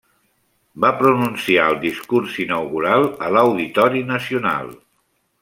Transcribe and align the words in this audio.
Va 0.85 0.89
pronunciar 1.01 1.65
el 1.73 1.77
discurs 1.83 2.39
inaugural 2.45 3.07
a 3.27 3.31
l'Auditori 3.37 4.03
Nacional. 4.11 4.75